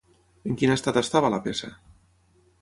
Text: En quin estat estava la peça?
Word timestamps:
En 0.51 0.55
quin 0.61 0.73
estat 0.75 0.97
estava 1.03 1.31
la 1.35 1.41
peça? 1.45 1.71